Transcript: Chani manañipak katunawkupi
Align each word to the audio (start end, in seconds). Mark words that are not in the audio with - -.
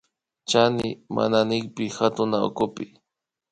Chani 0.49 0.89
manañipak 1.15 1.91
katunawkupi 1.97 2.83